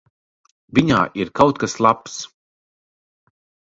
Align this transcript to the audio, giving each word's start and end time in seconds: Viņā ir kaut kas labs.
Viņā 0.77 1.03
ir 1.25 1.33
kaut 1.41 1.63
kas 1.67 1.79
labs. 1.89 2.19